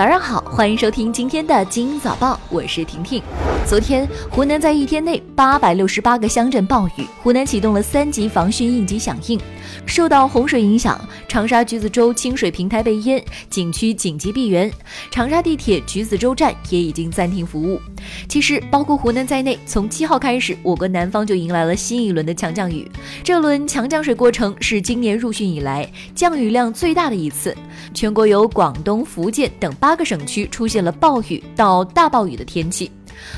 [0.00, 3.22] 早上好，欢迎收听今天的《精英早报》，我是婷婷。
[3.66, 9.40] 昨天，湖南在一天内八百六十八个乡镇暴雨，湖南启动了三级防汛应急响应。
[9.86, 14.68] 受到洪水影响，长沙橘子洲清水平台被淹，景区紧急闭园。
[15.08, 17.80] 长沙地铁橘子洲站也已经暂停服务。
[18.28, 22.90] 其实，包括湖南在内，从七号开始，我国南方就迎来了新一轮的强降雨。
[23.22, 27.56] 这轮强降水过程是今年入汛以来降雨量最大的一次。
[27.94, 32.90] 全国有广东、福建等八个省区出现了暴雨到大暴雨的天气。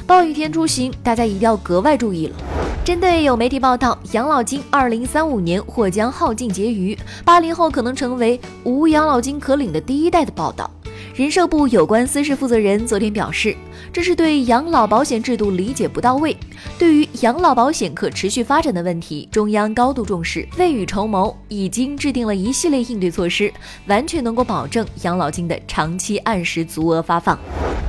[0.06, 2.36] 暴雨天出行，大家一定要格外注意了。
[2.84, 10.68] 针对有媒体报道养老金二零三五年或将耗尽结余，八零后可能成为无养老金可领的第一代的报道，
[11.14, 13.56] 人社部有关司事负责人昨天表示，
[13.92, 16.36] 这是对养老保险制度理解不到位。
[16.76, 23.52] 对于养老保险可持续发展的问题，中央高度重视，未雨绸缪，已经制定了一系列应对措施，
[23.86, 27.38] 完全能够保证养老金的长期按时足额发放。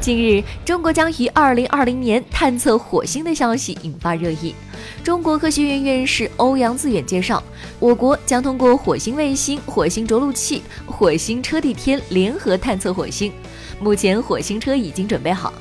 [0.04, 4.54] 近日，中国将于二零二零年探测火星的消息引发热议。
[5.02, 7.42] 中国科学院院士欧阳自远介绍，
[7.80, 13.32] 我国将通过火星卫星、火星着陆器、火星车地天联合探测火星。
[13.80, 15.54] 目前，火星车已经准备好。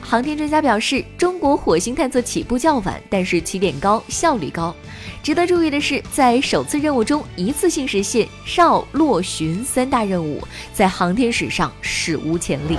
[0.00, 4.74] 航天专家表示，中国火星探测起步较晚，但是起点高，效率高。
[5.22, 12.78] 值得注意的是，在首次任务中，一次性实现绕、落、巡三大任务，在航天史上史无前例。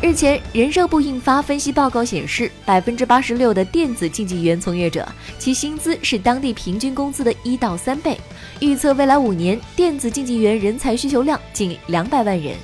[0.00, 5.06] 日前，人社部印发分析报告显示，百分之八十六的电子竞技员从业者，
[5.40, 8.16] 其薪资是当地平均工资的一到三倍。
[8.60, 12.54] 预测未来五年，电子竞技员人才需求量近两百万人。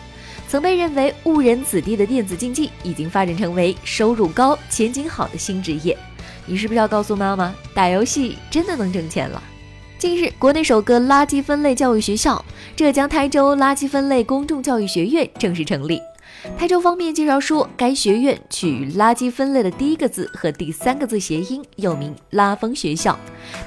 [0.46, 5.98] 曾被认为误人子弟的电子竞技，已经发展成为收入高、前景好的新职业。
[6.46, 9.42] 你是不是要告诉妈妈，打游戏真的能挣钱了？
[9.98, 12.44] 近日，国内首个垃圾分类教育学校——
[12.76, 16.00] 浙江台州垃圾分类公众教育学院正式成立。
[16.58, 23.18] 台州方面介绍说，该学院取垃圾分类的第一个字和第三个字谐音，又名拉风学校。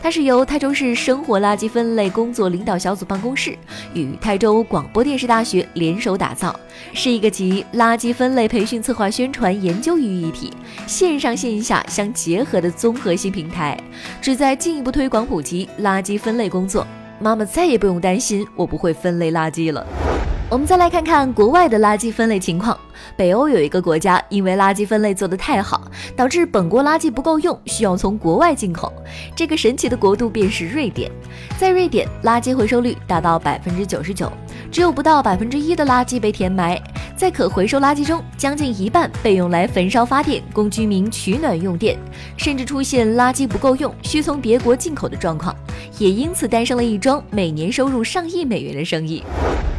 [0.02, 3.58] 它是由台州市生活垃圾分类工作领导小组办公室
[3.96, 6.58] 与台州广播电视大学联手打造，
[6.94, 10.54] 是一个集垃圾分类培训、策划、宣传、研究于一体、
[10.86, 13.76] 线上线下相结合的综合性平台，
[14.22, 16.86] 旨在进一步推广普及垃圾分类工作。
[17.20, 20.07] 妈妈再也不用担心我不会分类垃圾了。
[20.50, 22.78] 我们再来看看国外的垃圾分类情况。
[23.18, 25.82] 北欧有一个国家，因为垃圾分类做得太好，
[26.16, 28.94] 导致本国垃圾不够用，需要从国外进口。
[29.36, 31.12] 这个神奇的国度便是瑞典。
[31.58, 34.32] 在瑞典，垃圾回收率达到百分之九十九，
[34.72, 36.82] 只有不到百分之一的垃圾被填埋。
[37.18, 41.98] 在可回收垃圾中，将近一半被用来焚烧发电，供居民取暖用电，
[42.38, 45.56] 甚至出现垃圾不够用，需从别国进口的状况，
[45.98, 49.24] 也因此诞生了一桩每年收入上亿美元的生意。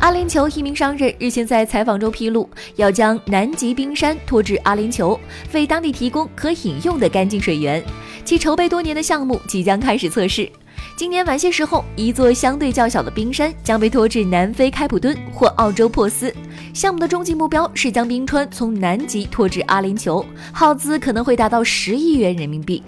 [0.01, 5.17] 阿联酋一名商人日前在采访中披露，要将南极冰山拖至阿联酋，
[5.53, 7.81] 为当地提供可饮用的干净水源。
[8.25, 10.51] 其筹备多年的项目即将开始测试。
[10.97, 16.35] 今年晚些时候，一座相对较小的冰山将被拖至南非开普敦或澳洲珀斯。
[16.75, 22.83] 项目的终极目标是将冰川从南极拖至阿联酋，耗资可能会达到十亿元人民币。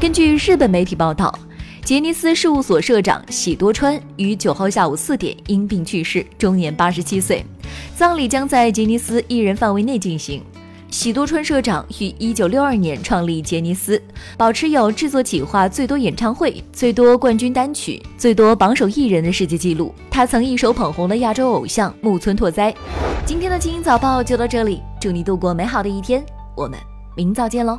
[0.00, 1.38] 根据日本媒体报道。
[1.84, 7.44] 杰尼斯事务所社长喜多川于九号下午四点因病去世，终年八十七岁。
[7.96, 10.40] 葬礼将在杰尼斯一人范围内进行。
[10.92, 14.00] 喜多川社长于一九六二年创立杰尼斯，
[14.36, 19.94] 保持有制作企划最多演唱会、最多冠军单曲、最多榜首艺人的世界纪录。
[20.10, 22.72] 他曾一手捧红了亚洲偶像木村拓哉。
[23.24, 26.22] 今天的精英早报就到这里，祝你度过美好的一天，
[26.54, 26.78] 我们
[27.16, 27.78] 明早见喽。